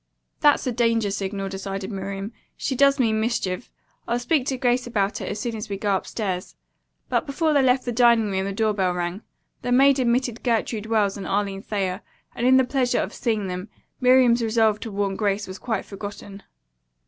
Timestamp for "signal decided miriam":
1.11-2.33